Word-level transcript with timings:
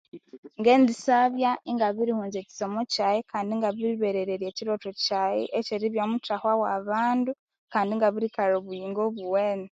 Ngendisyabya 0.59 1.51
ingabirighunza 1.69 2.37
ekisomo 2.39 2.79
kyaghe 2.93 3.21
kandi 3.31 3.49
ingabiriberererya 3.53 4.47
ekilhotho 4.49 4.89
kyaghe 5.03 5.43
ekyeribya 5.59 6.03
muthahwa 6.11 6.51
ghobuyingo 6.51 6.61
bwa'bandu 6.61 7.31
kandi 7.73 7.89
ingabirikalha 7.93 8.55
obuyingo 8.59 8.99
obuwene 9.07 9.59